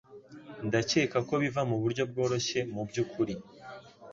[0.67, 3.33] Ndakeka ko biva muburyo bworoshye, mubyukuri.